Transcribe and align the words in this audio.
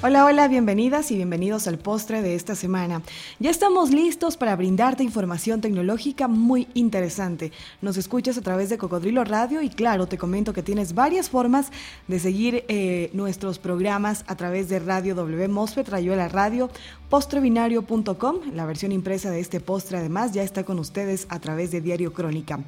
Hola, 0.00 0.26
hola, 0.26 0.46
bienvenidas 0.46 1.10
y 1.10 1.16
bienvenidos 1.16 1.66
al 1.66 1.76
postre 1.76 2.22
de 2.22 2.36
esta 2.36 2.54
semana. 2.54 3.02
Ya 3.40 3.50
estamos 3.50 3.90
listos 3.90 4.36
para 4.36 4.54
brindarte 4.54 5.02
información 5.02 5.60
tecnológica 5.60 6.28
muy 6.28 6.68
interesante. 6.74 7.50
Nos 7.82 7.96
escuchas 7.96 8.38
a 8.38 8.42
través 8.42 8.68
de 8.70 8.78
Cocodrilo 8.78 9.24
Radio 9.24 9.60
y 9.60 9.70
claro, 9.70 10.06
te 10.06 10.16
comento 10.16 10.52
que 10.52 10.62
tienes 10.62 10.94
varias 10.94 11.28
formas 11.28 11.72
de 12.06 12.20
seguir 12.20 12.64
eh, 12.68 13.10
nuestros 13.12 13.58
programas 13.58 14.22
a 14.28 14.36
través 14.36 14.68
de 14.68 14.78
Radio 14.78 15.16
W 15.16 15.48
Mosfet, 15.48 15.88
Rayuela 15.88 16.28
Radio, 16.28 16.70
postrebinario.com. 17.08 18.36
La 18.54 18.66
versión 18.66 18.92
impresa 18.92 19.30
de 19.30 19.40
este 19.40 19.60
postre 19.60 19.98
además 19.98 20.32
ya 20.32 20.42
está 20.42 20.64
con 20.64 20.78
ustedes 20.78 21.26
a 21.30 21.40
través 21.40 21.70
de 21.70 21.80
Diario 21.80 22.12
Crónica. 22.12 22.60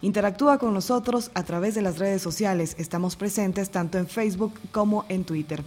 Interactúa 0.00 0.58
con 0.58 0.74
nosotros 0.74 1.30
a 1.34 1.42
través 1.42 1.74
de 1.74 1.82
las 1.82 1.98
redes 1.98 2.22
sociales. 2.22 2.76
Estamos 2.78 3.16
presentes 3.16 3.70
tanto 3.70 3.98
en 3.98 4.06
Facebook 4.06 4.52
como 4.72 5.04
en 5.08 5.24
Twitter. 5.24 5.62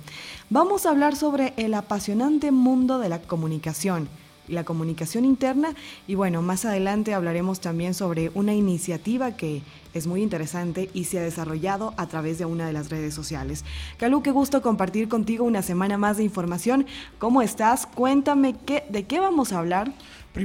Vamos 0.50 0.86
a 0.86 0.92
hablar 0.92 1.16
sobre 1.16 1.54
el 1.58 1.74
apasionante 1.74 2.52
mundo 2.52 3.00
de 3.00 3.10
la 3.10 3.22
comunicación 3.22 4.10
la 4.52 4.64
comunicación 4.64 5.26
interna 5.26 5.74
y 6.08 6.16
bueno, 6.16 6.42
más 6.42 6.66
adelante 6.66 7.14
hablaremos 7.14 7.60
también 7.60 7.94
sobre 7.94 8.32
una 8.34 8.54
iniciativa 8.54 9.36
que 9.36 9.62
es 9.94 10.08
muy 10.08 10.22
interesante 10.22 10.90
y 10.94 11.06
se 11.06 11.20
ha 11.20 11.24
desarrollado 11.24 11.94
a 11.98 12.08
través 12.08 12.38
de 12.38 12.46
una 12.46 12.66
de 12.66 12.74
las 12.74 12.90
redes 12.90 13.14
sociales. 13.14 13.66
Calu, 13.98 14.22
qué 14.22 14.32
gusto 14.32 14.62
compartir 14.62 15.10
contigo 15.10 15.46
una 15.46 15.62
semana 15.62 15.98
más 15.98 16.18
de 16.18 16.24
información. 16.24 16.86
¿Cómo 17.20 17.42
estás? 17.42 17.86
Cuéntame 17.88 18.56
qué, 18.66 18.84
de 18.90 19.04
qué 19.04 19.20
vamos 19.20 19.52
a 19.54 19.60
hablar. 19.60 19.92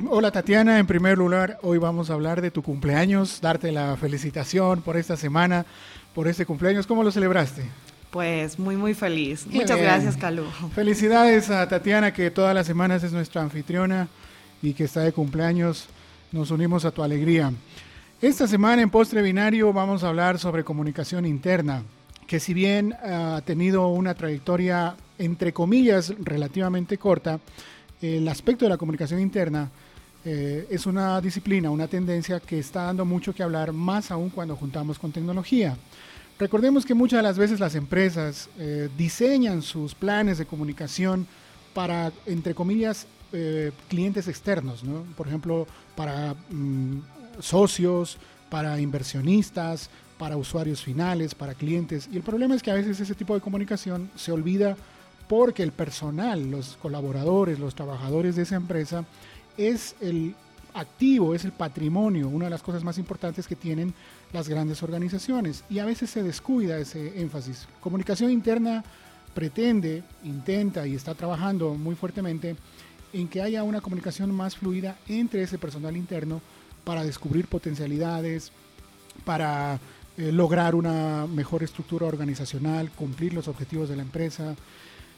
Hola 0.09 0.33
Tatiana, 0.33 0.81
en 0.81 0.87
primer 0.87 1.17
lugar, 1.17 1.59
hoy 1.63 1.79
vamos 1.79 2.11
a 2.11 2.15
hablar 2.15 2.41
de 2.43 2.51
tu 2.51 2.61
cumpleaños, 2.63 3.41
darte 3.41 3.71
la 3.71 3.97
felicitación 3.97 4.83
por 4.83 4.97
esta 4.97 5.17
semana, 5.17 5.65
por 6.13 6.27
este 6.27 6.45
cumpleaños. 6.45 6.89
¿Cómo 6.89 7.05
lo 7.05 7.13
celebraste? 7.13 7.63
Pues 8.17 8.59
muy, 8.59 8.79
muy 8.79 8.95
feliz. 8.95 9.47
Muchas 9.47 9.79
gracias, 9.79 10.17
Calú. 10.17 10.47
Felicidades 10.75 11.51
a 11.51 11.69
Tatiana, 11.69 12.15
que 12.15 12.31
todas 12.31 12.55
las 12.55 12.67
semanas 12.67 13.05
es 13.05 13.13
nuestra 13.13 13.43
anfitriona 13.43 14.09
y 14.63 14.73
que 14.73 14.85
está 14.85 15.03
de 15.03 15.13
cumpleaños. 15.13 15.87
Nos 16.33 16.51
unimos 16.51 16.87
a 16.87 16.93
tu 16.93 17.03
alegría. 17.03 17.53
Esta 18.23 18.47
semana 18.47 18.81
en 18.81 18.89
Postre 18.89 19.21
Binario 19.21 19.71
vamos 19.71 20.03
a 20.03 20.09
hablar 20.09 20.39
sobre 20.39 20.65
comunicación 20.65 21.27
interna, 21.27 21.83
que 22.27 22.41
si 22.41 22.55
bien 22.55 22.95
ha 22.95 23.43
tenido 23.45 23.89
una 23.89 24.15
trayectoria, 24.15 24.97
entre 25.19 25.53
comillas, 25.53 26.15
relativamente 26.19 26.97
corta, 26.97 27.39
el 28.01 28.27
aspecto 28.29 28.65
de 28.65 28.71
la 28.71 28.79
comunicación 28.79 29.21
interna 29.21 29.69
eh, 30.25 30.67
es 30.71 30.87
una 30.87 31.21
disciplina, 31.21 31.71
una 31.71 31.87
tendencia 31.87 32.41
que 32.41 32.61
está 32.61 32.85
dando 32.85 33.05
mucho 33.05 33.35
que 33.35 33.43
hablar, 33.43 33.75
más 33.75 34.11
aún 34.11 34.31
cuando 34.31 34.57
juntamos 34.57 34.99
con 34.99 35.13
tecnología. 35.13 35.77
Recordemos 36.39 36.85
que 36.85 36.95
muchas 36.95 37.19
de 37.19 37.23
las 37.23 37.39
veces 37.39 37.61
las 37.61 37.75
empresas 37.75 38.51
eh, 38.59 38.91
diseñan 38.99 39.63
sus 39.63 39.95
planes 39.95 40.37
de 40.37 40.45
comunicación 40.45 41.27
para, 41.73 42.13
entre 42.27 42.55
comillas, 42.55 43.07
eh, 43.33 43.73
clientes 43.89 44.29
externos, 44.29 44.85
¿no? 44.85 45.05
por 45.17 45.29
ejemplo, 45.29 45.67
para 45.95 46.35
mm, 46.51 47.01
socios, 47.41 48.19
para 48.51 48.79
inversionistas, 48.81 49.89
para 50.19 50.37
usuarios 50.37 50.83
finales, 50.83 51.35
para 51.35 51.55
clientes. 51.55 52.09
Y 52.13 52.17
el 52.17 52.23
problema 52.23 52.55
es 52.55 52.63
que 52.63 52.71
a 52.71 52.75
veces 52.75 53.01
ese 53.01 53.15
tipo 53.15 53.35
de 53.35 53.41
comunicación 53.41 54.11
se 54.15 54.31
olvida 54.31 54.77
porque 55.29 55.63
el 55.63 55.73
personal, 55.73 56.51
los 56.51 56.77
colaboradores, 56.77 57.59
los 57.59 57.75
trabajadores 57.75 58.37
de 58.37 58.43
esa 58.43 58.57
empresa, 58.57 59.05
es 59.57 59.97
el 60.01 60.35
activo, 60.77 61.35
es 61.35 61.45
el 61.45 61.53
patrimonio, 61.53 62.29
una 62.29 62.47
de 62.47 62.51
las 62.51 62.63
cosas 62.63 62.85
más 62.85 62.99
importantes 62.99 63.47
que 63.47 63.57
tienen 63.57 63.95
las 64.33 64.49
grandes 64.49 64.83
organizaciones 64.83 65.65
y 65.71 65.79
a 65.79 65.85
veces 65.85 66.11
se 66.11 66.23
descuida 66.23 66.79
ese 66.79 67.21
énfasis. 67.21 67.67
Comunicación 67.81 68.31
interna 68.31 68.85
pretende, 69.35 70.03
intenta 70.25 70.87
y 70.87 70.95
está 70.95 71.15
trabajando 71.15 71.75
muy 71.75 71.95
fuertemente 71.95 72.57
en 73.13 73.29
que 73.29 73.43
haya 73.43 73.63
una 73.63 73.81
comunicación 73.81 74.35
más 74.35 74.57
fluida 74.57 74.97
entre 75.09 75.43
ese 75.43 75.59
personal 75.59 75.97
interno 75.97 76.41
para 76.85 77.05
descubrir 77.05 77.47
potencialidades, 77.47 78.53
para 79.25 79.81
eh, 80.19 80.33
lograr 80.33 80.75
una 80.75 81.27
mejor 81.27 81.63
estructura 81.63 82.07
organizacional, 82.07 82.91
cumplir 82.91 83.35
los 83.35 83.49
objetivos 83.49 83.89
de 83.89 83.97
la 83.97 84.03
empresa. 84.03 84.55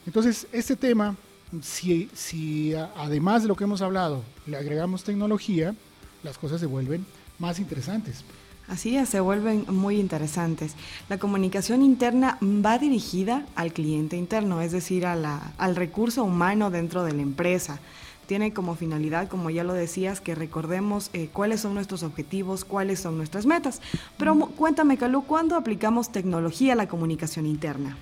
Entonces, 0.05 0.47
este 0.51 0.75
tema, 0.75 1.15
si, 1.61 2.09
si 2.13 2.73
además 2.73 3.41
de 3.41 3.47
lo 3.47 3.55
que 3.55 3.63
hemos 3.63 3.81
hablado 3.81 4.23
le 4.45 4.57
agregamos 4.57 5.03
tecnología, 5.03 5.75
las 6.23 6.37
cosas 6.37 6.59
se 6.59 6.65
vuelven 6.65 7.05
más 7.39 7.59
interesantes. 7.59 8.23
Así 8.67 8.95
es, 8.95 9.09
se 9.09 9.19
vuelven 9.19 9.65
muy 9.67 9.99
interesantes. 9.99 10.75
La 11.09 11.17
comunicación 11.17 11.81
interna 11.81 12.37
va 12.41 12.77
dirigida 12.77 13.47
al 13.55 13.73
cliente 13.73 14.15
interno, 14.15 14.61
es 14.61 14.71
decir, 14.71 15.07
al 15.07 15.75
recurso 15.75 16.23
humano 16.23 16.69
dentro 16.69 17.03
de 17.03 17.13
la 17.13 17.23
empresa. 17.23 17.79
Tiene 18.27 18.53
como 18.53 18.75
finalidad, 18.75 19.27
como 19.27 19.49
ya 19.49 19.63
lo 19.63 19.73
decías, 19.73 20.21
que 20.21 20.35
recordemos 20.35 21.09
eh, 21.13 21.29
cuáles 21.33 21.61
son 21.61 21.73
nuestros 21.73 22.03
objetivos, 22.03 22.63
cuáles 22.63 22.99
son 22.99 23.17
nuestras 23.17 23.47
metas. 23.47 23.81
Pero 24.19 24.37
cuéntame, 24.37 24.99
Calú, 24.99 25.23
¿cuándo 25.23 25.55
aplicamos 25.55 26.11
tecnología 26.11 26.73
a 26.73 26.75
la 26.75 26.87
comunicación 26.87 27.47
interna? 27.47 27.97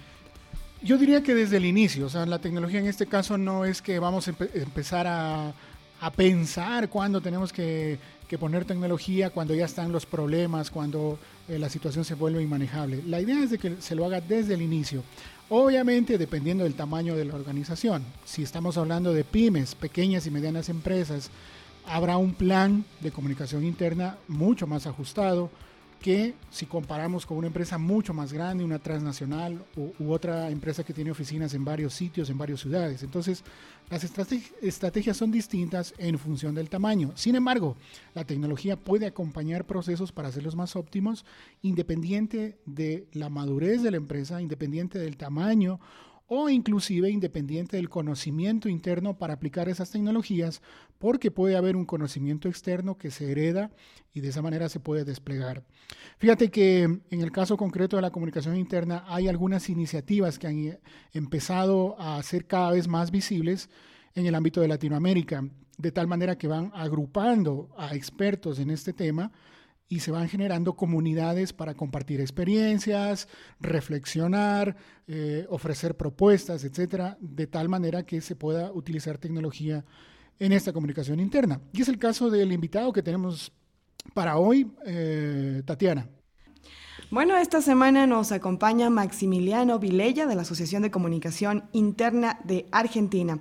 Yo 0.82 0.98
diría 0.98 1.24
que 1.24 1.34
desde 1.34 1.58
el 1.58 1.66
inicio, 1.66 2.06
o 2.06 2.10
sea, 2.10 2.26
la 2.26 2.40
tecnología 2.40 2.80
en 2.80 2.88
este 2.88 3.08
caso 3.08 3.38
no 3.38 3.66
es 3.66 3.82
que 3.82 4.00
vamos 4.00 4.28
a 4.28 4.36
empezar 4.54 5.08
a, 5.08 5.54
pensar 6.16 6.90
cuándo 6.90 7.22
tenemos 7.22 7.52
que 7.52 8.00
que 8.28 8.38
poner 8.38 8.66
tecnología 8.66 9.30
cuando 9.30 9.56
ya 9.56 9.66
están 9.66 9.92
los 9.92 10.06
problemas, 10.06 10.70
cuando 10.70 11.18
eh, 11.48 11.58
la 11.58 11.70
situación 11.70 12.04
se 12.04 12.16
vuelve 12.16 12.44
inmanejable. 12.44 13.02
La 13.08 13.22
idea 13.22 13.42
es 13.42 13.52
de 13.52 13.58
que 13.58 13.78
se 13.80 13.96
lo 13.96 14.06
haga 14.06 14.22
desde 14.22 14.54
el 14.54 14.62
inicio. 14.62 15.04
Obviamente 15.50 16.18
dependiendo 16.18 16.66
del 16.66 16.76
tamaño 16.76 17.16
de 17.16 17.24
la 17.24 17.36
organización. 17.36 18.04
Si 18.26 18.44
estamos 18.44 18.78
hablando 18.78 19.14
de 19.14 19.24
pymes, 19.24 19.76
pequeñas 19.76 20.28
y 20.28 20.32
medianas 20.32 20.68
empresas, 20.68 21.30
habrá 21.86 22.18
un 22.18 22.34
plan 22.34 22.84
de 23.00 23.12
comunicación 23.12 23.64
interna 23.64 24.18
mucho 24.28 24.68
más 24.68 24.88
ajustado 24.88 25.50
que 26.02 26.36
si 26.50 26.66
comparamos 26.66 27.26
con 27.26 27.38
una 27.38 27.48
empresa 27.48 27.78
mucho 27.78 28.14
más 28.14 28.32
grande, 28.32 28.64
una 28.64 28.80
transnacional 28.80 29.64
u, 29.76 30.12
otra 30.12 30.50
empresa 30.50 30.84
que 30.84 30.94
tiene 30.94 31.12
oficinas 31.12 31.54
en 31.54 31.66
varios 31.66 31.94
sitios, 31.94 32.30
en 32.30 32.38
varias 32.38 32.62
ciudades. 32.62 33.04
Entonces, 33.04 33.44
las 33.90 34.04
estrategias 34.04 35.18
son 35.18 35.32
distintas 35.32 35.94
en 35.98 36.20
función 36.20 36.54
del 36.56 36.70
tamaño. 36.70 37.12
Sin 37.16 37.36
embargo, 37.36 37.76
la 38.14 38.26
tecnología 38.26 38.76
puede 38.78 39.08
acompañar 39.08 39.66
procesos 39.66 40.12
para 40.12 40.28
hacerlos 40.28 40.56
más 40.56 40.76
óptimos, 40.76 41.26
independiente 41.62 42.58
de 42.66 43.08
la 43.14 43.30
madurez 43.30 43.82
de 43.82 43.92
la 43.92 43.98
empresa, 43.98 44.42
independiente 44.42 45.00
del 45.00 45.18
tamaño 45.18 45.80
o 46.28 46.50
inclusive 46.50 47.10
independiente 47.10 47.78
del 47.78 47.90
conocimiento 47.90 48.70
interno 48.70 49.18
para 49.18 49.34
aplicar 49.34 49.70
esas 49.70 49.90
tecnologías, 49.92 50.62
porque 51.00 51.32
puede 51.32 51.56
haber 51.56 51.76
un 51.76 51.86
conocimiento 51.86 52.50
externo 52.50 52.98
que 52.98 53.12
se 53.12 53.32
hereda 53.32 53.72
y 54.14 54.20
de 54.20 54.30
esa 54.30 54.42
manera 54.42 54.68
se 54.68 54.80
puede 54.80 55.06
desplegar. 55.06 55.64
Fíjate 56.18 56.52
que 56.52 56.84
en 56.84 57.22
el 57.22 57.32
caso 57.32 57.56
concreto 57.56 57.96
de 57.96 58.02
la 58.02 58.12
comunicación 58.12 58.58
interna 58.58 59.06
hay 59.08 59.28
algunas 59.28 59.70
iniciativas 59.70 60.38
que 60.38 60.48
han 60.48 60.80
empezado 61.14 62.00
a 62.00 62.22
ser 62.24 62.46
cada 62.46 62.72
vez 62.72 62.88
más 62.88 63.10
visibles 63.12 63.70
en 64.14 64.26
el 64.26 64.36
ámbito 64.36 64.60
de 64.60 64.68
Latinoamérica, 64.68 65.48
de 65.78 65.92
tal 65.92 66.08
manera 66.08 66.38
que 66.38 66.48
van 66.48 66.72
agrupando 66.74 67.70
a 67.78 67.96
expertos 67.96 68.60
en 68.60 68.72
este 68.72 68.92
tema 68.92 69.32
y 69.90 70.02
se 70.02 70.12
van 70.12 70.28
generando 70.28 70.76
comunidades 70.76 71.54
para 71.54 71.74
compartir 71.74 72.20
experiencias, 72.20 73.28
reflexionar, 73.60 74.76
eh, 75.08 75.46
ofrecer 75.50 75.96
propuestas, 75.96 76.64
etcétera, 76.64 77.18
de 77.22 77.48
tal 77.48 77.70
manera 77.70 78.04
que 78.04 78.22
se 78.22 78.36
pueda 78.36 78.72
utilizar 78.72 79.18
tecnología 79.18 79.86
en 80.40 80.52
esta 80.52 80.74
comunicación 80.74 81.20
interna. 81.20 81.62
Y 81.72 81.82
es 81.82 81.88
el 81.88 81.98
caso 81.98 82.30
del 82.30 82.52
invitado 82.52 82.92
que 82.92 83.02
tenemos 83.02 83.52
para 84.14 84.38
hoy, 84.38 84.70
eh, 84.86 85.62
Tatiana. 85.66 86.08
Bueno, 87.10 87.38
esta 87.38 87.62
semana 87.62 88.06
nos 88.06 88.34
acompaña 88.34 88.90
Maximiliano 88.90 89.80
Vilella 89.80 90.26
de 90.28 90.36
la 90.36 90.42
Asociación 90.42 90.82
de 90.82 90.92
Comunicación 90.92 91.64
Interna 91.72 92.40
de 92.44 92.68
Argentina. 92.72 93.40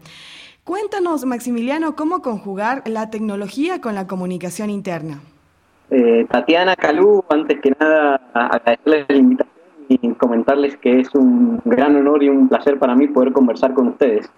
Cuéntanos, 0.63 1.25
Maximiliano, 1.25 1.97
cómo 1.97 2.23
conjugar 2.23 2.85
la 2.87 3.11
tecnología 3.11 3.81
con 3.81 3.97
la 3.97 4.07
comunicación 4.07 4.71
interna. 4.71 5.21
Eh, 5.91 6.27
Tatiana 6.29 6.75
Calú, 6.75 7.25
antes 7.29 7.61
que 7.61 7.73
nada 7.79 8.21
agradecerles 8.35 9.07
la 9.09 9.17
invitación 9.17 9.57
y 9.89 10.13
comentarles 10.15 10.77
que 10.79 11.01
es 11.01 11.15
un 11.15 11.61
gran 11.65 11.95
honor 11.95 12.25
y 12.25 12.29
un 12.29 12.49
placer 12.49 12.79
para 12.79 12.97
mí 12.97 13.07
poder 13.07 13.33
conversar 13.33 13.73
con 13.73 13.89
ustedes. 13.89 14.29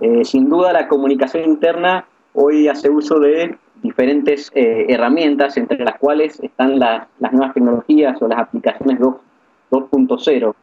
Eh, 0.00 0.24
sin 0.24 0.48
duda 0.48 0.72
la 0.72 0.88
comunicación 0.88 1.44
interna 1.44 2.06
hoy 2.32 2.68
hace 2.68 2.88
uso 2.88 3.18
de 3.20 3.58
diferentes 3.82 4.50
eh, 4.54 4.86
herramientas, 4.88 5.58
entre 5.58 5.84
las 5.84 5.98
cuales 5.98 6.40
están 6.40 6.78
las 6.78 7.06
nuevas 7.30 7.52
tecnologías 7.52 8.20
o 8.22 8.28
las 8.28 8.38
aplicaciones 8.38 8.98
2.0. 8.98 10.54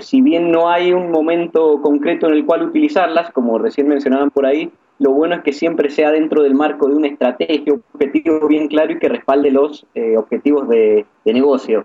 si 0.00 0.20
bien 0.22 0.50
no 0.50 0.68
hay 0.68 0.92
un 0.92 1.12
momento 1.12 1.80
concreto 1.82 2.26
en 2.26 2.34
el 2.34 2.44
cual 2.44 2.62
utilizarlas, 2.62 3.30
como 3.30 3.58
recién 3.58 3.86
mencionaban 3.86 4.30
por 4.30 4.44
ahí, 4.44 4.72
lo 4.98 5.12
bueno 5.12 5.36
es 5.36 5.42
que 5.42 5.52
siempre 5.52 5.90
sea 5.90 6.10
dentro 6.10 6.42
del 6.42 6.54
marco 6.54 6.88
de 6.88 6.94
una 6.94 7.08
estrategia, 7.08 7.74
un 7.74 7.82
objetivo 7.92 8.48
bien 8.48 8.68
claro 8.68 8.92
y 8.92 8.98
que 8.98 9.08
respalde 9.08 9.50
los 9.50 9.86
eh, 9.94 10.16
objetivos 10.16 10.68
de, 10.68 11.04
negocio. 11.24 11.84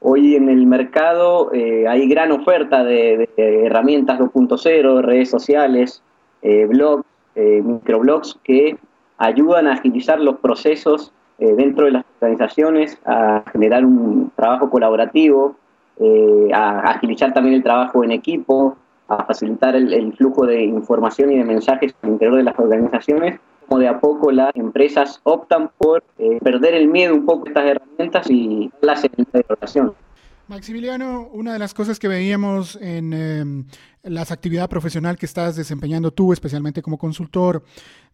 Hoy 0.00 0.34
en 0.34 0.48
el 0.48 0.66
mercado 0.66 1.52
eh, 1.54 1.86
hay 1.88 2.08
gran 2.08 2.32
oferta 2.32 2.84
de, 2.84 3.30
herramientas 3.36 4.18
2.0, 4.18 5.02
redes 5.02 5.30
sociales, 5.30 6.02
eh, 6.42 6.66
blogs, 6.66 7.04
microblogs 7.34 8.38
que 8.44 8.76
ayudan 9.16 9.66
a 9.66 9.74
agilizar 9.74 10.20
los 10.20 10.36
procesos 10.36 11.12
dentro 11.38 11.86
de 11.86 11.92
las 11.92 12.04
organizaciones, 12.20 12.98
a 13.06 13.42
generar 13.50 13.86
un 13.86 14.30
trabajo 14.36 14.68
colaborativo, 14.68 15.56
a 16.52 16.80
agilizar 16.90 17.32
también 17.32 17.56
el 17.56 17.62
trabajo 17.62 18.04
en 18.04 18.12
equipo, 18.12 18.76
a 19.08 19.24
facilitar 19.24 19.76
el, 19.76 20.12
flujo 20.14 20.46
de 20.46 20.62
información 20.64 21.32
y 21.32 21.38
de 21.38 21.44
mensajes 21.44 21.94
al 22.02 22.10
interior 22.10 22.36
de 22.36 22.44
las 22.44 22.58
organizaciones 22.58 23.40
como 23.68 23.80
de 23.80 23.88
a 23.88 24.00
poco 24.00 24.30
las 24.32 24.54
empresas 24.56 25.20
optan 25.22 25.70
por 25.78 26.02
perder 26.42 26.74
el 26.74 26.88
miedo 26.88 27.14
un 27.14 27.24
poco 27.24 27.46
a 27.46 27.48
estas 27.48 27.64
herramientas 27.64 28.30
y 28.30 28.70
las 28.80 29.02
de 29.02 29.44
relación. 29.48 29.94
Maximiliano, 30.48 31.28
una 31.32 31.52
de 31.52 31.58
las 31.58 31.72
cosas 31.72 31.98
que 31.98 32.08
veíamos 32.08 32.76
en 32.76 33.12
eh, 33.14 33.64
la 34.02 34.22
actividad 34.22 34.68
profesional 34.68 35.16
que 35.16 35.26
estás 35.26 35.54
desempeñando 35.54 36.12
tú, 36.12 36.32
especialmente 36.32 36.82
como 36.82 36.98
consultor, 36.98 37.64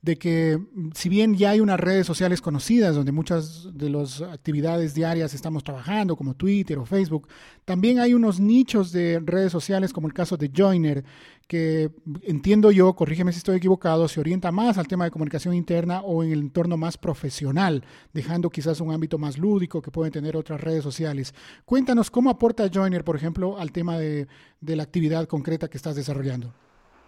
de 0.03 0.17
que 0.17 0.59
mm, 0.59 0.91
si 0.95 1.09
bien 1.09 1.35
ya 1.35 1.51
hay 1.51 1.61
unas 1.61 1.81
redes 1.81 2.07
sociales 2.07 2.41
conocidas 2.41 2.95
donde 2.95 3.13
muchas 3.13 3.69
de 3.73 3.91
las 3.91 4.21
actividades 4.21 4.95
diarias 4.95 5.35
estamos 5.35 5.65
trabajando, 5.65 6.17
como 6.17 6.35
Twitter 6.35 6.79
o 6.79 6.85
Facebook, 6.85 7.29
también 7.65 7.99
hay 7.99 8.15
unos 8.15 8.39
nichos 8.39 8.93
de 8.93 9.21
redes 9.25 9.51
sociales 9.51 9.93
como 9.93 10.07
el 10.07 10.15
caso 10.15 10.37
de 10.37 10.51
Joiner, 10.55 11.05
que 11.47 11.91
entiendo 12.23 12.71
yo, 12.71 12.95
corrígeme 12.95 13.33
si 13.33 13.39
estoy 13.39 13.57
equivocado, 13.57 14.07
se 14.07 14.21
orienta 14.21 14.53
más 14.53 14.77
al 14.77 14.87
tema 14.87 15.07
de 15.07 15.11
comunicación 15.11 15.55
interna 15.55 16.03
o 16.03 16.23
en 16.23 16.31
el 16.31 16.41
entorno 16.41 16.77
más 16.77 16.99
profesional, 16.99 17.85
dejando 18.13 18.51
quizás 18.51 18.83
un 18.83 18.93
ámbito 18.93 19.17
más 19.17 19.39
lúdico 19.39 19.81
que 19.81 19.91
pueden 19.91 20.13
tener 20.13 20.37
otras 20.37 20.61
redes 20.61 20.85
sociales. 20.85 21.35
Cuéntanos 21.65 22.11
cómo 22.11 22.29
aporta 22.29 22.69
Joiner, 22.73 23.03
por 23.03 23.17
ejemplo, 23.17 23.59
al 23.59 23.73
tema 23.73 23.99
de, 23.99 24.29
de 24.61 24.77
la 24.77 24.83
actividad 24.83 25.27
concreta 25.27 25.69
que 25.69 25.77
estás 25.77 25.97
desarrollando. 25.97 26.49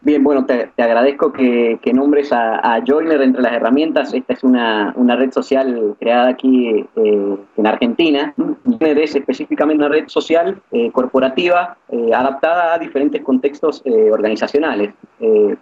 Bien, 0.02 0.24
bueno, 0.24 0.46
te, 0.46 0.70
agradezco 0.78 1.30
que, 1.30 1.78
nombres 1.92 2.32
a, 2.32 2.82
Joiner 2.86 3.20
entre 3.20 3.42
las 3.42 3.52
herramientas. 3.52 4.14
Esta 4.14 4.32
es 4.32 4.42
una, 4.42 4.94
red 4.96 5.30
social 5.30 5.94
creada 6.00 6.28
aquí 6.28 6.68
eh, 6.96 7.36
en 7.56 7.66
Argentina. 7.66 8.32
Joiner 8.64 8.98
es 8.98 9.14
específicamente 9.14 9.84
una 9.84 9.92
red 9.92 10.08
social 10.08 10.58
eh, 10.72 10.90
corporativa 10.90 11.76
eh, 11.90 12.14
adaptada 12.14 12.72
a 12.74 12.78
diferentes 12.78 13.22
contextos 13.22 13.82
organizacionales. 14.10 14.94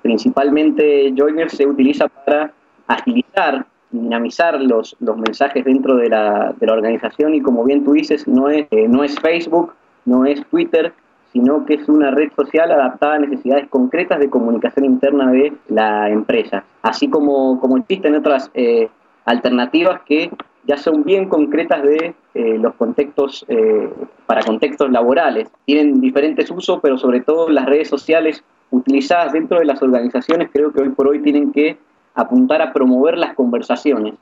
principalmente 0.02 1.12
Joiner 1.16 1.50
se 1.50 1.66
utiliza 1.66 2.06
para 2.08 2.52
agilizar 2.86 3.66
dinamizar 3.90 4.60
los, 4.60 4.94
los 5.00 5.16
mensajes 5.16 5.64
dentro 5.64 5.96
de 5.96 6.10
la, 6.10 6.54
de 6.60 6.66
la 6.66 6.74
organización 6.74 7.34
y 7.34 7.40
como 7.40 7.64
bien 7.64 7.84
tú 7.84 7.92
dices, 7.92 8.28
no 8.28 8.50
es, 8.50 8.66
no 8.70 9.02
es 9.02 9.18
Facebook, 9.18 9.72
no 10.04 10.26
es 10.26 10.44
Twitter, 10.50 10.92
sino 11.32 11.64
que 11.66 11.74
es 11.74 11.88
una 11.88 12.10
red 12.10 12.30
social 12.34 12.70
adaptada 12.70 13.14
a 13.14 13.18
necesidades 13.18 13.68
concretas 13.68 14.18
de 14.18 14.30
comunicación 14.30 14.84
interna 14.84 15.30
de 15.30 15.52
la 15.68 16.08
empresa, 16.08 16.64
así 16.82 17.08
como, 17.08 17.60
como 17.60 17.76
existen 17.76 18.14
otras 18.14 18.50
eh, 18.54 18.88
alternativas 19.24 20.00
que 20.06 20.30
ya 20.66 20.76
son 20.76 21.02
bien 21.02 21.28
concretas 21.28 21.82
de 21.82 22.14
eh, 22.34 22.58
los 22.58 22.74
contextos, 22.74 23.44
eh, 23.48 23.90
para 24.26 24.42
contextos 24.42 24.90
laborales. 24.90 25.48
Tienen 25.64 26.00
diferentes 26.00 26.50
usos, 26.50 26.78
pero 26.82 26.98
sobre 26.98 27.20
todo 27.20 27.48
las 27.48 27.66
redes 27.66 27.88
sociales 27.88 28.44
utilizadas 28.70 29.32
dentro 29.32 29.58
de 29.58 29.64
las 29.64 29.82
organizaciones 29.82 30.50
creo 30.52 30.72
que 30.72 30.82
hoy 30.82 30.90
por 30.90 31.08
hoy 31.08 31.22
tienen 31.22 31.52
que 31.52 31.78
apuntar 32.14 32.60
a 32.60 32.72
promover 32.72 33.16
las 33.16 33.34
conversaciones. 33.34 34.14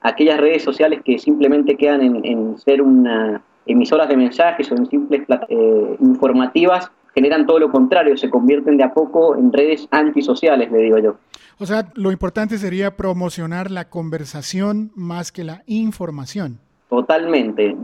Aquellas 0.00 0.40
redes 0.40 0.62
sociales 0.62 1.00
que 1.04 1.18
simplemente 1.18 1.76
quedan 1.76 2.24
en 2.24 2.58
ser 2.58 2.80
una 2.80 3.42
emisoras 3.66 4.08
de 4.08 4.16
mensajes 4.16 4.70
o 4.70 4.76
en 4.76 4.86
simples 4.86 5.22
eh, 5.48 5.96
informativas 6.00 6.90
generan 7.14 7.46
todo 7.46 7.60
lo 7.60 7.70
contrario, 7.70 8.16
se 8.16 8.28
convierten 8.28 8.76
de 8.76 8.84
a 8.84 8.92
poco 8.92 9.36
en 9.36 9.52
redes 9.52 9.86
antisociales, 9.90 10.70
le 10.70 10.78
digo 10.78 10.98
yo. 10.98 11.16
O 11.58 11.66
sea, 11.66 11.86
lo 11.94 12.10
importante 12.10 12.58
sería 12.58 12.96
promocionar 12.96 13.70
la 13.70 13.88
conversación 13.88 14.90
más 14.96 15.30
que 15.30 15.44
la 15.44 15.62
información. 15.66 16.58
Totalmente. 16.88 17.76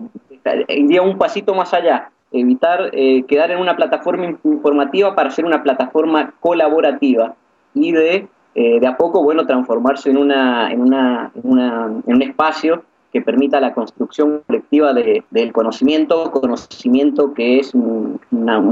Iría 0.68 1.02
un 1.02 1.16
pasito 1.16 1.54
más 1.54 1.72
allá, 1.72 2.10
evitar 2.32 2.90
eh, 2.92 3.24
quedar 3.28 3.52
en 3.52 3.58
una 3.58 3.76
plataforma 3.76 4.38
informativa 4.44 5.14
para 5.14 5.30
ser 5.30 5.44
una 5.44 5.62
plataforma 5.62 6.34
colaborativa 6.40 7.36
y 7.74 7.92
de, 7.92 8.28
eh, 8.56 8.80
de 8.80 8.86
a 8.86 8.96
poco, 8.96 9.22
bueno, 9.22 9.46
transformarse 9.46 10.10
en, 10.10 10.16
una, 10.16 10.72
en, 10.72 10.80
una, 10.80 11.30
en, 11.34 11.50
una, 11.50 11.84
en 12.06 12.14
un 12.14 12.22
espacio 12.22 12.82
que 13.12 13.20
permita 13.20 13.60
la 13.60 13.74
construcción 13.74 14.42
colectiva 14.46 14.92
del 14.92 15.52
conocimiento, 15.52 16.30
conocimiento 16.30 17.34
que 17.34 17.58
es 17.58 17.74
un, 17.74 18.20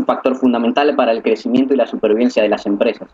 factor 0.07 0.37
fundamental 0.37 0.95
para 0.97 1.13
el 1.13 1.23
crecimiento 1.23 1.75
y 1.75 1.77
la 1.77 1.87
supervivencia 1.87 2.43
de 2.43 2.49
las 2.49 2.65
empresas. 2.67 3.09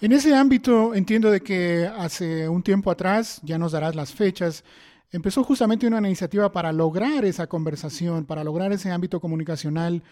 En 0.00 0.12
ese 0.12 0.34
ámbito 0.34 0.94
entiendo 0.94 1.30
de 1.30 1.40
que 1.40 1.88
hace 1.98 2.48
un 2.48 2.62
tiempo 2.62 2.90
atrás, 2.90 3.40
ya 3.42 3.58
nos 3.58 3.72
darás 3.72 3.96
las 3.96 4.12
fechas, 4.12 4.64
empezó 5.10 5.42
justamente 5.42 5.86
una 5.86 5.98
iniciativa 5.98 6.52
para 6.52 6.72
lograr 6.72 7.24
esa 7.24 7.46
conversación, 7.46 8.24
para 8.26 8.44
lograr 8.44 8.72
ese 8.72 8.90
ámbito 8.90 9.20
comunicacional 9.20 10.02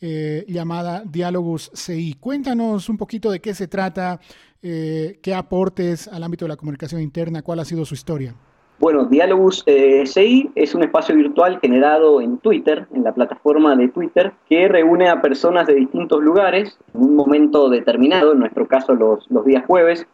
eh, 0.00 0.44
llamada 0.48 1.02
Diálogos 1.04 1.70
CI. 1.74 2.14
Cuéntanos 2.20 2.88
un 2.88 2.96
poquito 2.96 3.30
de 3.30 3.40
qué 3.40 3.54
se 3.54 3.66
trata, 3.66 4.20
eh, 4.62 5.18
qué 5.22 5.34
aportes 5.34 6.08
al 6.08 6.22
ámbito 6.22 6.44
de 6.44 6.50
la 6.50 6.56
comunicación 6.56 7.00
interna, 7.00 7.42
cuál 7.42 7.60
ha 7.60 7.64
sido 7.64 7.84
su 7.84 7.94
historia. 7.94 8.34
Bueno, 8.80 9.06
Dialogus 9.06 9.64
eh, 9.66 10.04
CI 10.06 10.52
es 10.54 10.72
un 10.72 10.84
espacio 10.84 11.16
virtual 11.16 11.58
generado 11.60 12.20
en 12.20 12.38
Twitter, 12.38 12.86
en 12.94 13.02
la 13.02 13.12
plataforma 13.12 13.74
de 13.74 13.88
Twitter, 13.88 14.32
que 14.48 14.68
reúne 14.68 15.08
a 15.08 15.20
personas 15.20 15.66
de 15.66 15.74
distintos 15.74 16.22
lugares 16.22 16.78
en 16.94 17.02
un 17.02 17.16
momento 17.16 17.68
determinado, 17.70 18.32
en 18.32 18.38
nuestro 18.38 18.68
caso 18.68 18.94
los, 18.94 19.28
los 19.30 19.44
días 19.44 19.64
jueves, 19.66 20.06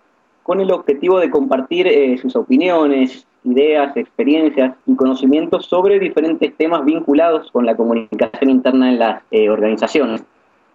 con 0.43 0.63
el 0.63 0.73
objetivo 0.73 1.21
de 1.21 1.29
compartir 1.29 1.87
eh, 1.87 2.17
sus 2.17 2.37
opiniones, 2.37 3.27
ideas, 3.45 3.95
experiencias 3.99 4.75
y 4.87 4.97
conocimientos 4.97 5.67
sobre 5.67 5.99
diferentes 5.99 6.57
temas 6.57 6.87
vinculados 6.87 7.51
con 7.53 7.67
la 7.67 7.77
comunicación 7.77 8.49
interna 8.49 8.89
en 8.91 8.99
las 8.99 9.23
eh, 9.31 9.51
organizaciones. 9.51 10.25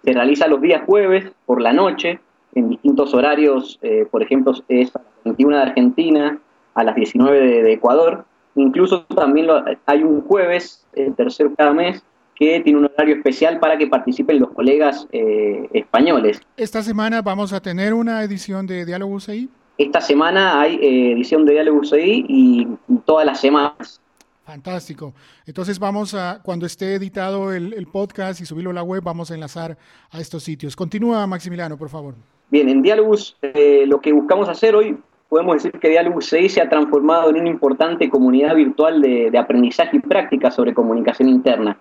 Se 0.04 0.14
realiza 0.14 0.48
los 0.48 0.62
días 0.62 0.84
jueves 0.86 1.32
por 1.48 1.60
la 1.60 1.74
noche, 1.74 2.20
en 2.54 2.70
distintos 2.70 3.14
horarios, 3.14 3.80
por 4.10 4.24
ejemplo, 4.24 4.54
es 4.70 4.96
a 4.96 5.00
las 5.00 5.24
21 5.24 5.56
de 5.56 5.62
Argentina, 5.62 6.40
a 6.74 6.84
las 6.84 6.96
19 6.96 7.64
de, 7.64 7.74
Ecuador. 7.74 8.26
Incluso 8.56 9.04
también 9.06 9.48
hay 9.86 10.04
un 10.04 10.22
jueves, 10.22 10.86
el 10.94 11.16
tercero 11.16 11.54
cada 11.56 11.74
mes, 11.74 12.04
que 12.36 12.62
tiene 12.62 12.80
un 12.80 12.86
horario 12.86 13.16
especial 13.16 13.60
para 13.60 13.78
que 13.78 13.88
participen 13.88 14.40
los 14.40 14.52
colegas 14.52 15.08
eh, 15.12 15.68
españoles. 15.74 16.42
¿Esta 16.56 16.82
semana 16.82 17.22
vamos 17.22 17.52
a 17.52 17.62
tener 17.62 17.94
una 17.94 18.24
edición 18.24 18.66
de 18.66 18.86
Diálogos 18.86 19.28
ahí? 19.28 19.50
Esta 19.78 20.02
semana 20.02 20.60
hay 20.60 20.76
eh, 20.76 21.12
edición 21.14 21.46
de 21.46 21.54
Diálogos 21.54 21.94
ahí 21.94 22.26
y, 22.28 22.68
todas 23.06 23.26
las 23.26 23.40
semanas. 23.40 24.02
Fantástico. 24.44 25.14
Entonces 25.46 25.80
vamos 25.80 26.14
a, 26.14 26.42
cuando 26.44 26.66
esté 26.66 26.96
editado 26.96 27.54
el, 27.54 27.88
podcast 27.88 28.42
y 28.42 28.46
subirlo 28.46 28.72
a 28.72 28.74
la 28.74 28.84
web, 28.84 29.04
vamos 29.04 29.32
a 29.32 29.36
enlazar 29.36 29.78
a 30.12 30.20
estos 30.20 30.44
sitios. 30.44 30.76
Continúa, 30.76 31.26
Maximiliano, 31.28 31.78
por 31.78 31.90
favor. 31.90 32.16
Bien, 32.50 32.68
en 32.68 32.82
Diálogos 32.82 33.38
eh, 33.42 33.84
lo 33.86 34.02
que 34.02 34.12
buscamos 34.12 34.50
hacer 34.50 34.76
hoy 34.76 34.98
podemos 35.30 35.56
decir 35.56 35.72
que 35.80 35.90
Diálogo 35.90 36.22
CI 36.22 36.50
se 36.50 36.62
ha 36.62 36.70
transformado 36.70 37.30
en 37.30 37.38
una 37.38 37.50
importante 37.50 38.10
comunidad 38.10 38.56
virtual 38.56 39.02
de, 39.02 39.38
aprendizaje 39.38 39.98
y 39.98 40.00
práctica 40.00 40.50
sobre 40.52 40.74
comunicación 40.74 41.30
interna. 41.30 41.78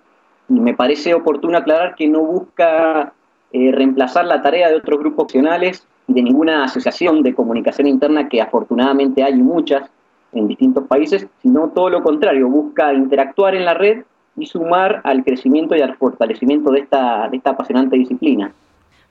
Y 0.49 0.61
me 0.61 0.75
parece 0.75 1.15
oportuno 1.15 1.59
aclarar 1.59 1.95
que 1.95 2.07
no 2.07 2.21
busca 2.21 3.13
eh, 3.53 3.73
reemplazar 3.73 4.27
la 4.27 4.43
tarea 4.43 4.69
de 4.69 4.77
otros 4.77 5.01
grupos 5.01 5.25
opcionales 5.25 5.87
y 6.07 6.13
de 6.13 6.23
ninguna 6.23 6.65
asociación 6.65 7.23
de 7.23 7.35
comunicación 7.35 7.87
interna 7.87 8.29
que 8.29 8.41
afortunadamente 8.41 9.23
hay 9.23 9.35
muchas 9.35 9.91
en 10.33 10.47
distintos 10.47 10.87
países, 10.87 11.27
sino 11.41 11.71
todo 11.71 11.89
lo 11.89 12.03
contrario, 12.03 12.49
busca 12.49 12.93
interactuar 12.93 13.55
en 13.55 13.65
la 13.65 13.73
red 13.73 14.05
y 14.37 14.45
sumar 14.45 15.01
al 15.05 15.25
crecimiento 15.25 15.75
y 15.75 15.81
al 15.81 15.97
fortalecimiento 15.97 16.71
de 16.71 16.81
esta, 16.81 17.29
de 17.31 17.39
esta 17.39 17.51
apasionante 17.51 17.97
disciplina. 17.97 18.53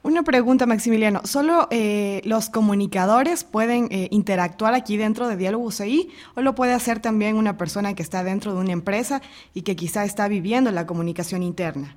Una 0.03 0.23
pregunta, 0.23 0.65
Maximiliano. 0.65 1.21
¿Solo 1.25 1.67
eh, 1.69 2.21
los 2.23 2.49
comunicadores 2.49 3.43
pueden 3.43 3.87
eh, 3.91 4.07
interactuar 4.11 4.73
aquí 4.73 4.95
dentro 4.95 5.27
de 5.27 5.35
Diálogo 5.35 5.65
UCI 5.65 6.09
o 6.35 6.41
lo 6.41 6.55
puede 6.55 6.73
hacer 6.73 6.99
también 6.99 7.35
una 7.35 7.57
persona 7.57 7.93
que 7.93 8.03
está 8.03 8.23
dentro 8.23 8.53
de 8.53 8.61
una 8.61 8.71
empresa 8.71 9.21
y 9.53 9.63
que 9.63 9.75
quizá 9.75 10.05
está 10.05 10.27
viviendo 10.27 10.71
la 10.71 10.85
comunicación 10.85 11.43
interna? 11.43 11.95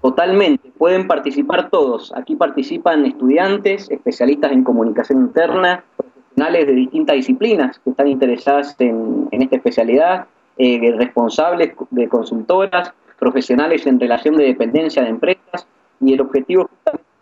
Totalmente, 0.00 0.70
pueden 0.78 1.06
participar 1.06 1.68
todos. 1.68 2.12
Aquí 2.16 2.34
participan 2.34 3.04
estudiantes, 3.04 3.90
especialistas 3.90 4.52
en 4.52 4.64
comunicación 4.64 5.20
interna, 5.20 5.84
profesionales 5.96 6.66
de 6.66 6.72
distintas 6.72 7.16
disciplinas 7.16 7.78
que 7.80 7.90
están 7.90 8.08
interesadas 8.08 8.74
en, 8.78 9.28
esta 9.32 9.56
especialidad, 9.56 10.26
eh, 10.56 10.94
responsables 10.96 11.72
de 11.90 12.08
consultoras, 12.08 12.94
profesionales 13.18 13.86
en 13.86 14.00
relación 14.00 14.36
de 14.36 14.44
dependencia 14.44 15.02
de 15.02 15.10
empresas 15.10 15.66
y 16.00 16.14
el 16.14 16.22
objetivo 16.22 16.70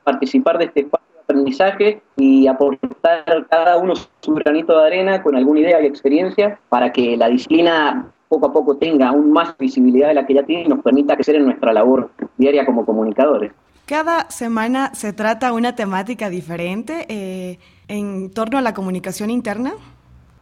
participar 0.08 0.56
de 0.56 0.64
este 0.64 0.80
espacio 0.80 1.06
de 1.14 1.20
aprendizaje 1.20 2.02
y 2.16 2.46
aportar 2.46 3.46
cada 3.50 3.76
uno 3.76 3.92
su 3.94 4.34
granito 4.34 4.78
de 4.78 4.86
arena 4.86 5.22
con 5.22 5.36
alguna 5.36 5.60
idea 5.60 5.82
y 5.82 5.86
experiencia 5.86 6.58
para 6.70 6.90
que 6.90 7.16
la 7.18 7.28
disciplina 7.28 8.06
poco 8.28 8.46
a 8.46 8.52
poco 8.52 8.76
tenga 8.78 9.08
aún 9.08 9.30
más 9.30 9.56
visibilidad 9.58 10.08
de 10.08 10.14
la 10.14 10.26
que 10.26 10.34
ya 10.34 10.44
tiene 10.44 10.62
y 10.64 10.68
nos 10.68 10.82
permita 10.82 11.14
crecer 11.14 11.36
en 11.36 11.44
nuestra 11.44 11.74
labor 11.74 12.10
diaria 12.38 12.64
como 12.64 12.86
comunicadores. 12.86 13.52
Cada 13.84 14.30
semana 14.30 14.94
se 14.94 15.12
trata 15.12 15.52
una 15.52 15.74
temática 15.74 16.30
diferente 16.30 17.06
eh, 17.08 17.58
en 17.88 18.30
torno 18.32 18.56
a 18.58 18.62
la 18.62 18.72
comunicación 18.72 19.28
interna. 19.30 19.72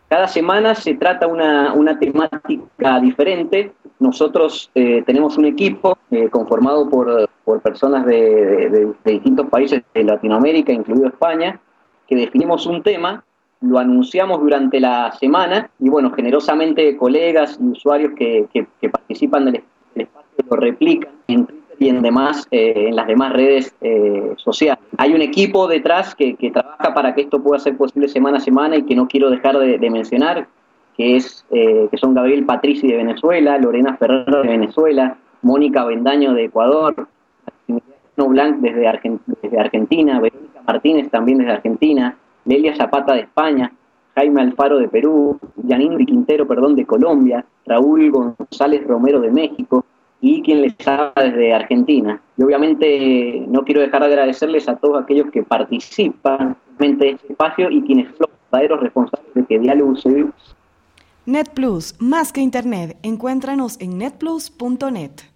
Cada 0.08 0.28
semana 0.28 0.76
se 0.76 0.94
trata 0.94 1.26
una, 1.26 1.72
una 1.72 1.98
temática 1.98 3.00
diferente. 3.00 3.72
Nosotros 3.98 4.70
eh, 4.76 5.02
tenemos 5.06 5.36
un 5.38 5.46
equipo 5.46 5.98
eh, 6.12 6.28
conformado 6.28 6.88
por, 6.88 7.28
por 7.46 7.60
personas 7.60 8.04
de, 8.04 8.68
de, 9.04 9.12
distintos 9.12 9.48
países 9.48 9.80
de 9.94 10.02
Latinoamérica, 10.02 10.72
incluido 10.72 11.06
España, 11.06 11.60
que 12.08 12.16
definimos 12.16 12.66
un 12.66 12.82
tema, 12.82 13.22
lo 13.60 13.78
anunciamos 13.78 14.40
durante 14.40 14.80
la 14.80 15.12
semana 15.12 15.70
y 15.78 15.88
bueno, 15.88 16.10
generosamente 16.10 16.96
colegas 16.96 17.56
y 17.62 17.68
usuarios 17.68 18.14
que, 18.16 18.48
que, 18.52 18.88
participan 18.88 19.44
del, 19.44 19.62
espacio 19.94 20.44
lo 20.50 20.56
replican 20.56 21.12
y 21.28 21.88
en, 21.88 22.02
demás, 22.02 22.48
eh, 22.50 22.88
en 22.88 22.96
las 22.96 23.06
demás 23.06 23.32
redes 23.32 23.76
sociales. 24.38 24.82
Hay 24.98 25.14
un 25.14 25.22
equipo 25.22 25.68
detrás 25.68 26.16
que, 26.16 26.34
que 26.34 26.50
trabaja 26.50 26.94
para 26.94 27.14
que 27.14 27.22
esto 27.22 27.40
pueda 27.40 27.60
ser 27.60 27.76
posible 27.76 28.08
semana 28.08 28.38
a 28.38 28.40
semana 28.40 28.76
y 28.76 28.82
que 28.82 28.96
no 28.96 29.06
quiero 29.06 29.30
dejar 29.30 29.56
de, 29.56 29.90
mencionar, 29.90 30.48
que, 30.96 31.14
es, 31.14 31.46
eh, 31.50 31.86
que 31.92 31.96
son 31.96 32.12
Gabriel 32.12 32.44
Patrici 32.44 32.88
de 32.88 32.96
Venezuela, 32.96 33.56
Lorena 33.58 33.96
Ferrer 33.96 34.26
de 34.26 34.48
Venezuela, 34.48 35.16
Mónica 35.42 35.84
Bendaño 35.84 36.34
de 36.34 36.46
Ecuador, 36.46 37.06
Desde 38.36 39.58
Argentina, 39.58 40.20
Verónica 40.20 40.60
Martínez 40.66 41.10
también 41.10 41.38
desde 41.38 41.52
Argentina, 41.52 42.16
Lelia 42.44 42.76
Zapata 42.76 43.14
de 43.14 43.20
España, 43.20 43.72
Jaime 44.14 44.42
Alfaro 44.42 44.78
de 44.78 44.88
Perú, 44.88 45.38
Janine 45.68 46.04
Quintero, 46.04 46.46
perdón, 46.46 46.76
de 46.76 46.84
Colombia, 46.86 47.44
Raúl 47.66 48.10
González 48.10 48.86
Romero 48.86 49.20
de 49.20 49.30
México, 49.30 49.84
y 50.20 50.42
quien 50.42 50.62
les 50.62 50.74
habla 50.86 51.12
desde 51.16 51.54
Argentina. 51.54 52.20
Y 52.36 52.42
obviamente 52.42 53.44
no 53.48 53.62
quiero 53.62 53.80
dejar 53.80 54.02
de 54.02 54.08
agradecerles 54.08 54.68
a 54.68 54.76
todos 54.76 55.02
aquellos 55.02 55.30
que 55.30 55.42
participan 55.42 56.56
en 56.78 56.92
este 56.92 57.18
espacio 57.30 57.70
y 57.70 57.82
quienes 57.82 58.08
son 58.08 58.18
los 58.20 58.30
verdaderos 58.50 58.80
responsables 58.80 59.34
de 59.34 59.44
que 59.44 59.58
Diálogo 59.58 59.96
se 59.96 60.26
NetPlus, 61.26 61.96
más 61.98 62.32
que 62.32 62.40
Internet, 62.40 62.98
encuéntranos 63.02 63.80
en 63.80 63.98
netplus.net. 63.98 65.35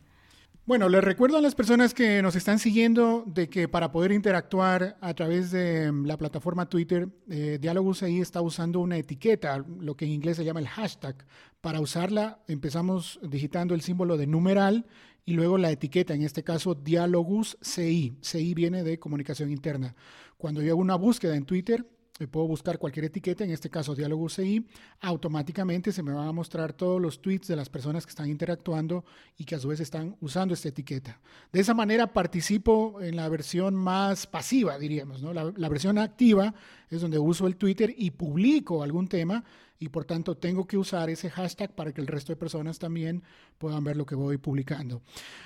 Bueno, 0.70 0.88
les 0.88 1.02
recuerdo 1.02 1.36
a 1.36 1.40
las 1.40 1.56
personas 1.56 1.94
que 1.94 2.22
nos 2.22 2.36
están 2.36 2.60
siguiendo 2.60 3.24
de 3.26 3.48
que 3.48 3.66
para 3.66 3.90
poder 3.90 4.12
interactuar 4.12 4.96
a 5.00 5.14
través 5.14 5.50
de 5.50 5.90
mm, 5.90 6.06
la 6.06 6.16
plataforma 6.16 6.68
Twitter, 6.68 7.08
eh, 7.28 7.58
Diálogos 7.60 8.04
está 8.04 8.40
usando 8.40 8.78
una 8.78 8.96
etiqueta, 8.96 9.64
lo 9.80 9.96
que 9.96 10.04
en 10.04 10.12
inglés 10.12 10.36
se 10.36 10.44
llama 10.44 10.60
el 10.60 10.68
hashtag. 10.68 11.26
Para 11.60 11.80
usarla 11.80 12.38
empezamos 12.46 13.18
digitando 13.20 13.74
el 13.74 13.80
símbolo 13.80 14.16
de 14.16 14.28
numeral 14.28 14.86
y 15.24 15.32
luego 15.32 15.58
la 15.58 15.72
etiqueta, 15.72 16.14
en 16.14 16.22
este 16.22 16.44
caso 16.44 16.76
Diálogos 16.76 17.58
CI. 17.62 18.18
CI 18.20 18.54
viene 18.54 18.84
de 18.84 19.00
comunicación 19.00 19.50
interna. 19.50 19.96
Cuando 20.36 20.62
yo 20.62 20.70
hago 20.70 20.80
una 20.80 20.94
búsqueda 20.94 21.34
en 21.34 21.46
Twitter, 21.46 21.84
puedo 22.26 22.46
buscar 22.46 22.78
cualquier 22.78 23.06
etiqueta, 23.06 23.44
en 23.44 23.50
este 23.50 23.70
caso 23.70 23.94
Diálogo 23.94 24.28
CI, 24.28 24.66
automáticamente 25.00 25.92
se 25.92 26.02
me 26.02 26.12
van 26.12 26.28
a 26.28 26.32
mostrar 26.32 26.72
todos 26.72 27.00
los 27.00 27.20
tweets 27.20 27.48
de 27.48 27.56
las 27.56 27.68
personas 27.68 28.06
que 28.06 28.10
están 28.10 28.28
interactuando 28.28 29.04
y 29.36 29.44
que 29.44 29.54
a 29.54 29.58
su 29.58 29.68
vez 29.68 29.80
están 29.80 30.16
usando 30.20 30.54
esta 30.54 30.68
etiqueta. 30.68 31.20
De 31.52 31.60
esa 31.60 31.74
manera 31.74 32.12
participo 32.12 33.00
en 33.00 33.16
la 33.16 33.28
versión 33.28 33.74
más 33.74 34.26
pasiva, 34.26 34.78
diríamos. 34.78 35.22
¿no? 35.22 35.32
La 35.32 35.68
versión 35.68 35.98
activa 35.98 36.54
es 36.90 37.00
donde 37.00 37.18
uso 37.18 37.46
el 37.46 37.56
Twitter 37.56 37.94
y 37.96 38.10
publico 38.10 38.82
algún 38.82 39.08
tema 39.08 39.44
y 39.82 39.88
por 39.88 40.04
tanto 40.04 40.36
tengo 40.36 40.66
que 40.66 40.76
usar 40.76 41.08
ese 41.08 41.30
hashtag 41.30 41.74
para 41.74 41.92
que 41.92 42.02
el 42.02 42.06
resto 42.06 42.32
de 42.32 42.36
personas 42.36 42.78
también 42.78 43.22
puedan 43.56 43.82
ver 43.82 43.96
lo 43.96 44.04
que 44.04 44.14
voy 44.14 44.36
publicando. 44.36 45.00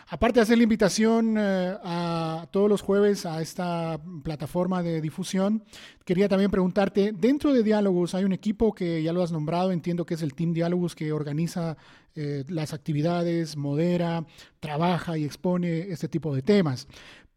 Aparte 0.08 0.40
de 0.40 0.42
hacer 0.42 0.56
la 0.58 0.64
invitación 0.64 1.36
eh, 1.38 1.76
a 1.84 2.48
todos 2.50 2.68
los 2.68 2.82
jueves 2.82 3.26
a 3.26 3.40
esta 3.40 4.00
plataforma 4.24 4.82
de 4.82 5.00
difusión, 5.00 5.62
quería 6.04 6.28
también 6.28 6.50
preguntarte, 6.50 7.12
dentro 7.12 7.52
de 7.52 7.62
Diálogos 7.62 8.14
hay 8.16 8.24
un 8.24 8.32
equipo 8.32 8.74
que 8.74 9.04
ya 9.04 9.12
lo 9.12 9.22
has 9.22 9.30
nombrado, 9.30 9.70
entiendo 9.70 10.04
que 10.04 10.14
es 10.14 10.22
el 10.22 10.34
Team 10.34 10.52
Diálogos 10.52 10.96
que 10.96 11.12
organiza 11.12 11.76
eh, 12.16 12.44
las 12.48 12.72
actividades, 12.72 13.56
modera, 13.56 14.26
trabaja 14.58 15.16
y 15.16 15.24
expone 15.24 15.90
este 15.90 16.08
tipo 16.08 16.34
de 16.34 16.42
temas. 16.42 16.88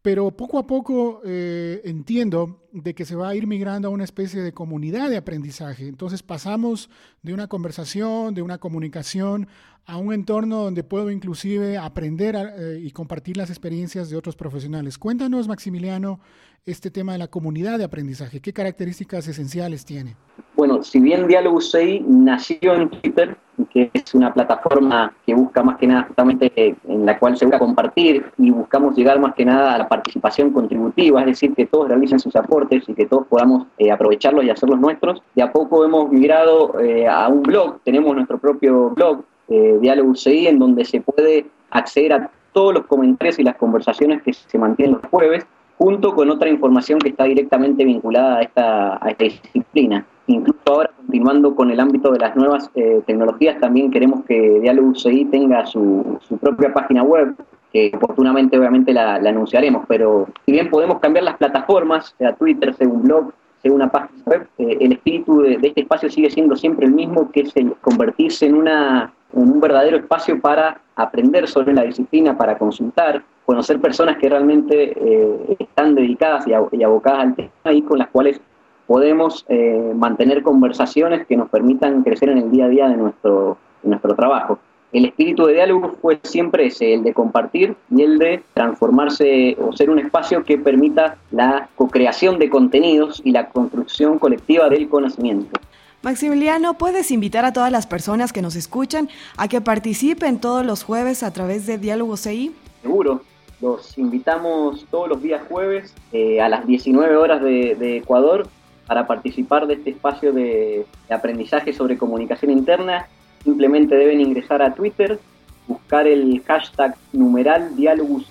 Pero 0.02 0.30
poco 0.30 0.58
a 0.58 0.66
poco 0.66 1.22
eh, 1.24 1.80
entiendo 1.84 2.62
de 2.72 2.94
que 2.94 3.04
se 3.04 3.16
va 3.16 3.30
a 3.30 3.34
ir 3.34 3.46
migrando 3.46 3.88
a 3.88 3.90
una 3.90 4.04
especie 4.04 4.42
de 4.42 4.52
comunidad 4.52 5.10
de 5.10 5.16
aprendizaje. 5.16 5.88
Entonces 5.88 6.22
pasamos 6.22 6.88
de 7.22 7.34
una 7.34 7.48
conversación, 7.48 8.34
de 8.34 8.42
una 8.42 8.58
comunicación, 8.58 9.48
a 9.86 9.96
un 9.96 10.12
entorno 10.12 10.62
donde 10.64 10.84
puedo 10.84 11.10
inclusive 11.10 11.78
aprender 11.78 12.36
eh, 12.36 12.78
y 12.82 12.90
compartir 12.90 13.38
las 13.38 13.48
experiencias 13.48 14.10
de 14.10 14.16
otros 14.16 14.36
profesionales. 14.36 14.98
Cuéntanos, 14.98 15.48
Maximiliano, 15.48 16.20
este 16.68 16.90
tema 16.90 17.12
de 17.12 17.18
la 17.18 17.28
comunidad 17.28 17.78
de 17.78 17.84
aprendizaje. 17.84 18.40
¿Qué 18.40 18.52
características 18.52 19.26
esenciales 19.26 19.84
tiene? 19.84 20.16
Bueno, 20.56 20.82
si 20.82 21.00
bien 21.00 21.26
Diálogo 21.26 21.58
UCI 21.58 22.04
nació 22.06 22.74
en 22.74 22.90
Twitter, 22.90 23.36
que 23.72 23.90
es 23.92 24.14
una 24.14 24.34
plataforma 24.34 25.12
que 25.24 25.34
busca 25.34 25.62
más 25.62 25.78
que 25.78 25.86
nada 25.86 26.02
justamente 26.04 26.76
en 26.86 27.06
la 27.06 27.18
cual 27.18 27.36
se 27.36 27.44
busca 27.44 27.58
compartir 27.58 28.24
y 28.38 28.50
buscamos 28.50 28.96
llegar 28.96 29.18
más 29.20 29.34
que 29.34 29.44
nada 29.44 29.74
a 29.74 29.78
la 29.78 29.88
participación 29.88 30.50
contributiva, 30.52 31.20
es 31.20 31.26
decir, 31.26 31.54
que 31.54 31.66
todos 31.66 31.88
realicen 31.88 32.18
sus 32.18 32.34
aportes 32.36 32.88
y 32.88 32.94
que 32.94 33.06
todos 33.06 33.26
podamos 33.28 33.66
eh, 33.78 33.90
aprovecharlos 33.90 34.44
y 34.44 34.50
hacerlos 34.50 34.80
nuestros. 34.80 35.22
De 35.34 35.42
a 35.42 35.52
poco 35.52 35.84
hemos 35.84 36.10
migrado 36.10 36.78
eh, 36.80 37.06
a 37.06 37.28
un 37.28 37.42
blog, 37.42 37.80
tenemos 37.84 38.14
nuestro 38.14 38.38
propio 38.38 38.90
blog, 38.90 39.24
eh, 39.48 39.78
Diálogo 39.80 40.10
UCI, 40.10 40.48
en 40.48 40.58
donde 40.58 40.84
se 40.84 41.00
puede 41.00 41.46
acceder 41.70 42.12
a 42.12 42.30
todos 42.52 42.74
los 42.74 42.86
comentarios 42.86 43.38
y 43.38 43.44
las 43.44 43.56
conversaciones 43.56 44.22
que 44.22 44.32
se 44.32 44.58
mantienen 44.58 44.98
los 45.00 45.10
jueves, 45.10 45.46
junto 45.78 46.14
con 46.14 46.28
otra 46.28 46.48
información 46.50 46.98
que 46.98 47.10
está 47.10 47.24
directamente 47.24 47.84
vinculada 47.84 48.38
a 48.38 48.42
esta, 48.42 48.94
a 48.96 49.14
disciplina. 49.16 50.04
Incluso 50.26 50.60
ahora, 50.66 50.90
continuando 50.96 51.54
con 51.54 51.70
el 51.70 51.80
ámbito 51.80 52.10
de 52.10 52.18
las 52.18 52.36
nuevas 52.36 52.70
eh, 52.74 53.00
tecnologías, 53.06 53.60
también 53.60 53.90
queremos 53.90 54.24
que 54.24 54.60
Diálogo 54.60 54.88
UCI 54.88 55.26
tenga 55.26 55.64
su, 55.64 56.18
su, 56.20 56.36
propia 56.36 56.74
página 56.74 57.02
web, 57.02 57.34
que 57.72 57.92
oportunamente 57.94 58.58
obviamente 58.58 58.92
la, 58.92 59.14
anunciaremos, 59.14 59.84
pero 59.86 60.26
si 60.44 60.52
bien 60.52 60.68
podemos 60.68 60.98
cambiar 60.98 61.24
las 61.24 61.36
plataformas, 61.36 62.14
sea 62.18 62.34
Twitter, 62.34 62.74
sea 62.74 62.88
un 62.88 63.02
blog, 63.02 63.32
sea 63.62 63.72
una 63.72 63.88
página 63.90 64.22
web, 64.26 64.48
eh, 64.58 64.76
el 64.80 64.92
espíritu 64.92 65.42
de, 65.42 65.58
de, 65.58 65.68
este 65.68 65.82
espacio 65.82 66.10
sigue 66.10 66.28
siendo 66.28 66.56
siempre 66.56 66.86
el 66.86 66.92
mismo, 66.92 67.30
que 67.30 67.42
es 67.42 67.56
el 67.56 67.72
convertirse 67.80 68.46
en 68.46 68.56
una 68.56 69.12
un 69.32 69.60
verdadero 69.60 69.96
espacio 69.96 70.40
para 70.40 70.80
aprender 70.96 71.48
sobre 71.48 71.74
la 71.74 71.82
disciplina, 71.82 72.36
para 72.36 72.58
consultar, 72.58 73.22
conocer 73.44 73.80
personas 73.80 74.18
que 74.18 74.28
realmente 74.28 74.92
eh, 74.96 75.56
están 75.58 75.94
dedicadas 75.94 76.46
y, 76.46 76.52
abocadas 76.82 77.20
al 77.20 77.34
tema 77.34 77.72
y 77.72 77.82
con 77.82 77.98
las 77.98 78.08
cuales 78.08 78.40
podemos 78.86 79.44
eh, 79.48 79.92
mantener 79.94 80.42
conversaciones 80.42 81.26
que 81.26 81.36
nos 81.36 81.48
permitan 81.50 82.02
crecer 82.02 82.30
en 82.30 82.38
el 82.38 82.50
día 82.50 82.64
a 82.64 82.68
día 82.68 82.88
de 82.88 82.96
nuestro, 82.96 83.58
nuestro 83.82 84.14
trabajo. 84.14 84.58
El 84.90 85.04
espíritu 85.04 85.44
de 85.44 85.52
diálogo 85.52 85.92
fue 86.00 86.18
siempre 86.22 86.66
ese, 86.66 86.94
el 86.94 87.02
de 87.02 87.12
compartir 87.12 87.76
y 87.94 88.02
el 88.02 88.18
de 88.18 88.42
transformarse 88.54 89.54
o 89.60 89.72
ser 89.74 89.90
un 89.90 89.98
espacio 89.98 90.42
que 90.44 90.56
permita 90.56 91.18
la 91.30 91.68
co-creación 91.76 92.38
de 92.38 92.48
contenidos 92.48 93.20
y 93.22 93.32
la 93.32 93.50
construcción 93.50 94.18
colectiva 94.18 94.70
del 94.70 94.88
conocimiento. 94.88 95.60
Maximiliano, 96.02 96.74
¿puedes 96.74 97.10
invitar 97.10 97.44
a 97.44 97.52
todas 97.52 97.72
las 97.72 97.88
personas 97.88 98.32
que 98.32 98.40
nos 98.40 98.54
escuchan 98.54 99.08
a 99.36 99.48
que 99.48 99.60
participen 99.60 100.40
todos 100.40 100.64
los 100.64 100.84
jueves 100.84 101.24
a 101.24 101.32
través 101.32 101.66
de 101.66 101.76
Diálogo 101.76 102.16
CI? 102.16 102.54
Seguro, 102.82 103.22
los 103.60 103.98
invitamos 103.98 104.86
todos 104.92 105.08
los 105.08 105.20
días 105.20 105.42
jueves 105.48 105.92
eh, 106.12 106.40
a 106.40 106.48
las 106.48 106.64
19 106.68 107.16
horas 107.16 107.42
de, 107.42 107.96
Ecuador 107.96 108.46
para 108.86 109.08
participar 109.08 109.66
de 109.66 109.74
este 109.74 109.90
espacio 109.90 110.32
de, 110.32 110.86
aprendizaje 111.10 111.72
sobre 111.72 111.98
comunicación 111.98 112.52
interna. 112.52 113.08
Simplemente 113.42 113.96
deben 113.96 114.20
ingresar 114.20 114.62
a 114.62 114.74
Twitter, 114.74 115.18
buscar 115.66 116.06
el 116.06 116.40
hashtag 116.46 116.94
numeral 117.12 117.72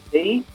CI 0.10 0.46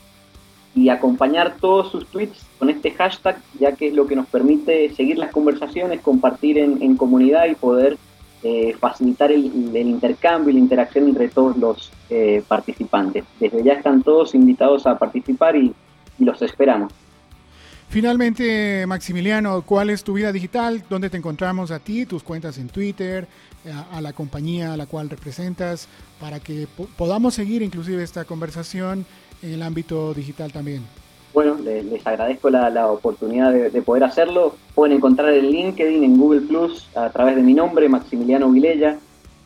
y 0.74 0.88
acompañar 0.88 1.56
todos 1.60 1.90
sus 1.90 2.06
tweets 2.06 2.46
con 2.58 2.70
este 2.70 2.92
hashtag, 2.92 3.40
ya 3.58 3.72
que 3.72 3.88
es 3.88 3.94
lo 3.94 4.06
que 4.06 4.16
nos 4.16 4.26
permite 4.26 4.94
seguir 4.94 5.18
las 5.18 5.30
conversaciones, 5.30 6.00
compartir 6.00 6.58
en, 6.58 6.96
comunidad 6.96 7.46
y 7.46 7.54
poder 7.54 7.98
eh, 8.42 8.74
facilitar 8.80 9.30
el, 9.30 9.44
intercambio 9.44 10.50
y 10.50 10.54
la 10.54 10.60
interacción 10.60 11.08
entre 11.08 11.28
todos 11.28 11.56
los 11.56 11.92
eh, 12.08 12.42
participantes. 12.48 13.24
Desde 13.38 13.62
ya 13.62 13.74
están 13.74 14.02
todos 14.02 14.34
invitados 14.34 14.86
a 14.86 14.98
participar 14.98 15.56
y, 15.56 15.74
los 16.18 16.40
esperamos. 16.40 16.92
Finalmente, 17.88 18.86
Maximiliano, 18.86 19.62
¿cuál 19.62 19.90
es 19.90 20.04
tu 20.04 20.12
vida 20.12 20.30
digital? 20.30 20.84
¿Dónde 20.88 21.10
te 21.10 21.16
encontramos 21.16 21.72
a 21.72 21.80
ti, 21.80 22.06
tus 22.06 22.22
cuentas 22.22 22.58
en 22.58 22.68
Twitter, 22.68 23.26
a, 23.90 24.00
la 24.00 24.12
compañía 24.12 24.72
a 24.72 24.76
la 24.76 24.86
cual 24.86 25.10
representas, 25.10 25.88
para 26.20 26.38
que 26.38 26.68
podamos 26.96 27.34
seguir 27.34 27.60
inclusive 27.60 28.02
esta 28.04 28.24
conversación 28.24 29.04
en 29.42 29.52
el 29.52 29.62
ámbito 29.62 30.14
digital 30.14 30.52
también. 30.52 30.82
Bueno, 31.34 31.56
les, 31.62 32.06
agradezco 32.06 32.50
la, 32.50 32.86
oportunidad 32.88 33.52
de, 33.52 33.82
poder 33.82 34.04
hacerlo. 34.04 34.54
Pueden 34.74 34.96
encontrar 34.96 35.32
el 35.32 35.50
LinkedIn, 35.50 36.04
en 36.04 36.18
Google 36.18 36.42
Plus, 36.42 36.88
a 36.94 37.08
través 37.10 37.36
de 37.36 37.42
mi 37.42 37.54
nombre, 37.54 37.88
Maximiliano 37.88 38.50
Vilella. 38.50 38.98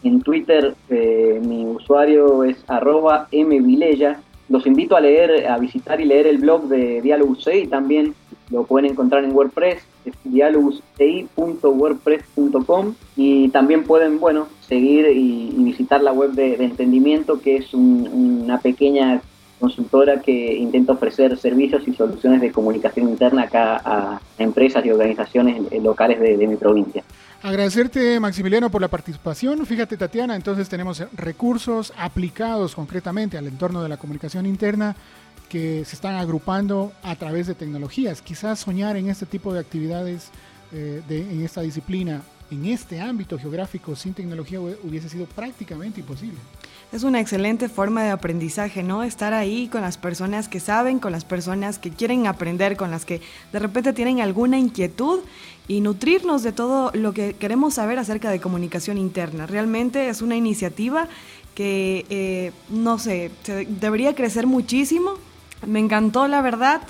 En 0.02 0.20
Twitter, 0.20 0.74
eh, 0.88 1.40
mi 1.44 1.64
usuario 1.64 2.42
es 2.44 2.56
arroba 2.66 3.28
mvilella. 3.32 4.20
Los 4.48 4.66
invito 4.66 4.96
a 4.96 5.00
leer, 5.00 5.46
a 5.48 5.58
visitar 5.58 6.00
y 6.00 6.04
leer 6.04 6.26
el 6.26 6.38
blog 6.38 6.68
de 6.68 7.00
Dialogus 7.02 7.44
CI, 7.44 7.66
también 7.66 8.14
lo 8.50 8.64
pueden 8.64 8.92
encontrar 8.92 9.24
en 9.24 9.34
WordPress, 9.34 9.82
es 10.04 10.14
dialogusci.wordpress.com 10.22 12.94
y 13.16 13.48
también 13.48 13.82
pueden, 13.82 14.20
bueno, 14.20 14.46
seguir 14.60 15.08
y, 15.08 15.52
visitar 15.58 16.00
la 16.00 16.12
web 16.12 16.30
de, 16.32 16.54
Entendimiento, 16.54 17.40
que 17.40 17.56
es 17.56 17.74
una 17.74 18.60
pequeña 18.60 19.20
consultora 19.58 20.20
que 20.20 20.54
intenta 20.54 20.92
ofrecer 20.92 21.36
servicios 21.38 21.86
y 21.86 21.94
soluciones 21.94 22.40
de 22.40 22.52
comunicación 22.52 23.08
interna 23.08 23.42
acá 23.42 23.80
a 23.84 24.20
empresas 24.38 24.84
y 24.84 24.90
organizaciones 24.90 25.62
locales 25.82 26.20
de, 26.20 26.46
mi 26.46 26.56
provincia. 26.56 27.02
Agradecerte, 27.42 28.18
Maximiliano, 28.20 28.70
por 28.70 28.80
la 28.80 28.88
participación. 28.88 29.64
Fíjate, 29.66 29.96
Tatiana, 29.96 30.36
entonces 30.36 30.68
tenemos 30.68 31.02
recursos 31.12 31.92
aplicados 31.96 32.74
concretamente 32.74 33.38
al 33.38 33.46
entorno 33.46 33.82
de 33.82 33.88
la 33.88 33.96
comunicación 33.96 34.46
interna 34.46 34.96
que 35.48 35.84
se 35.84 35.94
están 35.94 36.16
agrupando 36.16 36.92
a 37.02 37.14
través 37.16 37.46
de 37.46 37.54
tecnologías. 37.54 38.20
Quizás 38.20 38.58
soñar 38.58 38.96
en 38.96 39.08
este 39.08 39.26
tipo 39.26 39.52
de 39.52 39.60
actividades, 39.60 40.30
eh, 40.72 41.02
en 41.08 41.42
esta 41.42 41.60
disciplina, 41.60 42.22
en 42.50 42.66
este 42.66 43.00
ámbito 43.00 43.38
geográfico 43.38 43.94
sin 43.96 44.14
tecnología 44.14 44.60
hubiese 44.60 45.08
sido 45.08 45.26
prácticamente 45.26 46.00
imposible. 46.00 46.38
Es 46.92 47.02
una 47.02 47.20
excelente 47.20 47.68
forma 47.68 48.04
de 48.04 48.10
aprendizaje, 48.10 48.84
¿no? 48.84 49.02
Estar 49.02 49.34
ahí 49.34 49.66
con 49.66 49.82
las 49.82 49.98
personas 49.98 50.48
que 50.48 50.60
saben, 50.60 51.00
con 51.00 51.10
las 51.10 51.24
personas 51.24 51.80
que 51.80 51.90
quieren 51.90 52.28
aprender, 52.28 52.76
con 52.76 52.92
las 52.92 53.04
que 53.04 53.20
de 53.52 53.58
repente 53.58 53.92
tienen 53.92 54.20
alguna 54.20 54.56
inquietud 54.56 55.18
y 55.66 55.80
nutrirnos 55.80 56.44
de 56.44 56.52
todo 56.52 56.92
lo 56.94 57.12
que 57.12 57.34
queremos 57.34 57.74
saber 57.74 57.98
acerca 57.98 58.30
de 58.30 58.40
comunicación 58.40 58.98
interna. 58.98 59.46
Realmente 59.46 60.08
es 60.08 60.22
una 60.22 60.36
iniciativa 60.36 61.08
que, 61.56 62.06
eh, 62.08 62.52
no 62.70 63.00
sé, 63.00 63.32
debería 63.80 64.14
crecer 64.14 64.46
muchísimo. 64.46 65.14
Me 65.66 65.80
encantó, 65.80 66.28
la 66.28 66.40
verdad. 66.40 66.82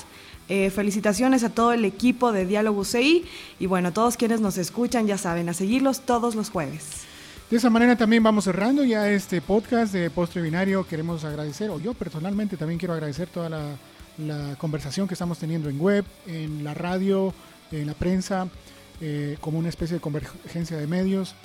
Eh, 0.48 0.70
felicitaciones 0.70 1.42
a 1.42 1.50
todo 1.50 1.72
el 1.72 1.84
equipo 1.84 2.30
de 2.30 2.46
Diálogo 2.46 2.84
CI 2.84 3.24
y 3.58 3.66
bueno, 3.66 3.92
todos 3.92 4.16
quienes 4.16 4.40
nos 4.40 4.58
escuchan 4.58 5.08
ya 5.08 5.18
saben, 5.18 5.48
a 5.48 5.54
seguirlos 5.54 6.02
todos 6.02 6.36
los 6.36 6.50
jueves. 6.50 7.06
De 7.48 7.58
esa 7.58 7.70
manera 7.70 7.94
también 7.94 8.24
vamos 8.24 8.42
cerrando 8.42 8.82
ya 8.82 9.08
este 9.08 9.40
podcast 9.40 9.92
de 9.92 10.10
Postre 10.10 10.42
Binario. 10.42 10.84
Queremos 10.84 11.22
agradecer, 11.22 11.70
o 11.70 11.78
yo 11.78 11.94
personalmente 11.94 12.56
también 12.56 12.76
quiero 12.76 12.92
agradecer 12.92 13.28
toda 13.28 13.48
la, 13.48 14.56
conversación 14.58 15.06
que 15.06 15.14
estamos 15.14 15.38
teniendo 15.38 15.68
en 15.68 15.80
web, 15.80 16.04
en 16.26 16.64
la 16.64 16.74
radio, 16.74 17.32
en 17.70 17.86
la 17.86 17.94
prensa, 17.94 18.48
eh, 19.00 19.36
como 19.40 19.60
una 19.60 19.68
especie 19.68 19.94
de 19.94 20.00
convergencia 20.00 20.76
de 20.76 20.88
medios. 20.88 21.36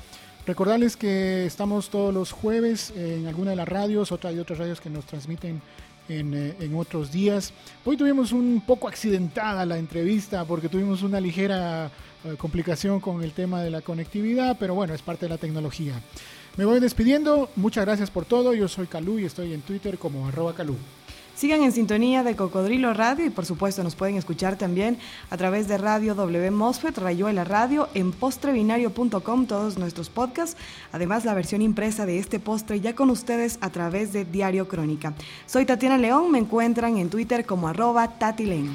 Recordarles 0.48 0.98
que 0.98 1.46
estamos 1.46 1.92
todos 1.92 2.12
los 2.12 2.32
jueves 2.32 2.92
en 2.96 3.28
alguna 3.28 3.52
de 3.52 3.58
las 3.58 3.70
radios, 3.70 4.12
otra 4.12 4.32
hay 4.32 4.40
otras 4.40 4.58
radios 4.58 4.82
que 4.82 4.90
nos 4.90 5.06
transmiten 5.06 5.62
en, 6.10 6.34
eh, 6.34 6.56
en, 6.62 6.76
otros 6.78 7.12
días. 7.12 7.54
Hoy 7.86 7.96
tuvimos 7.96 8.32
un 8.32 8.64
poco 8.66 8.88
accidentada 8.88 9.68
la 9.68 9.78
entrevista 9.78 10.46
porque 10.46 10.68
tuvimos 10.68 11.04
una 11.04 11.20
ligera 11.20 11.92
complicación 12.38 13.00
con 13.00 13.24
el 13.24 13.34
tema 13.34 13.62
de 13.62 13.72
la 13.72 13.82
conectividad, 13.82 14.58
pero 14.60 14.76
bueno, 14.76 14.94
es 14.94 15.02
parte 15.02 15.26
de 15.26 15.30
la 15.30 15.38
tecnología. 15.38 16.02
Me 16.58 16.66
voy 16.66 16.80
despidiendo, 16.80 17.50
muchas 17.56 17.86
gracias 17.86 18.12
por 18.12 18.26
todo, 18.26 18.54
yo 18.54 18.68
soy 18.68 18.88
Calú 18.88 19.20
y 19.20 19.26
estoy 19.26 19.54
en 19.54 19.62
Twitter 19.62 19.98
como 19.98 20.28
arroba 20.28 20.54
Calú. 20.54 20.76
Sigan 21.34 21.64
en 21.64 21.72
sintonía 21.72 22.24
de 22.24 22.36
Cocodrilo 22.36 22.94
Radio 22.94 23.26
y 23.26 23.30
por 23.30 23.46
supuesto 23.46 23.84
nos 23.84 23.96
pueden 23.96 24.16
escuchar 24.18 24.58
también 24.58 24.98
a 25.30 25.38
través 25.38 25.68
de 25.68 25.78
Radio 25.78 26.14
W 26.14 26.52
Mosfet, 26.52 26.98
Rayuela 26.98 27.46
Radio, 27.46 27.90
en 27.94 28.12
postrebinario.com 28.12 29.48
todos 29.48 29.78
nuestros 29.78 30.10
podcasts, 30.10 30.56
además 30.92 31.26
la 31.26 31.34
versión 31.34 31.62
impresa 31.62 32.06
de 32.06 32.20
este 32.20 32.40
postre 32.40 32.82
ya 32.82 32.94
con 32.94 33.10
ustedes 33.10 33.58
a 33.62 33.70
través 33.72 34.14
de 34.14 34.26
Diario 34.26 34.68
Crónica. 34.68 35.14
Soy 35.48 35.66
Tatiana 35.66 35.98
León, 35.98 36.32
me 36.32 36.38
encuentran 36.38 36.98
en 36.98 37.10
Twitter 37.10 37.46
como 37.46 37.70
arroba 37.70 38.20
Tatilene. 38.20 38.70